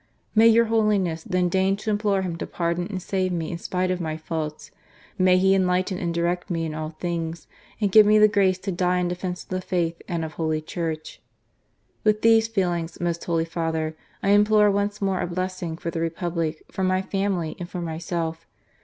May 0.33 0.47
your 0.47 0.65
Holiness 0.65 1.21
then 1.21 1.47
deign 1.47 1.75
to 1.77 1.91
implore 1.91 2.23
Him 2.23 2.35
to 2.37 2.47
pardon 2.47 2.87
and 2.87 2.99
save 2.99 3.31
me 3.31 3.51
in 3.51 3.59
spite 3.59 3.91
of 3.91 4.01
my 4.01 4.17
faults. 4.17 4.71
May 5.19 5.37
He 5.37 5.53
enlighten 5.53 5.99
and 5.99 6.11
direct 6.11 6.49
me 6.49 6.65
in 6.65 6.73
all 6.73 6.89
things, 6.89 7.45
and 7.79 7.91
give 7.91 8.07
me 8.07 8.17
the 8.17 8.27
grace 8.27 8.57
to 8.61 8.71
die 8.71 8.97
in 8.97 9.09
defence 9.09 9.43
of 9.43 9.49
the 9.49 9.61
Faith 9.61 10.01
and 10.07 10.25
of 10.25 10.33
Holy 10.33 10.59
Church.... 10.59 11.21
With 12.03 12.23
these 12.23 12.47
feelings, 12.47 12.99
most 12.99 13.23
Holy 13.25 13.45
Father, 13.45 13.95
I 14.23 14.29
implore 14.29 14.71
once 14.71 15.03
more 15.03 15.21
a 15.21 15.27
blessing 15.27 15.77
for 15.77 15.91
the 15.91 16.01
Republic, 16.01 16.63
for 16.71 16.83
my 16.83 17.03
family, 17.03 17.55
and 17.59 17.69
for 17.69 17.79
myself. 17.79 18.47